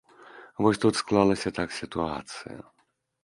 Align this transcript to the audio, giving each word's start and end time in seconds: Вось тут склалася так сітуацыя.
Вось 0.65 0.81
тут 0.85 0.93
склалася 1.01 1.49
так 1.59 1.69
сітуацыя. 1.79 2.57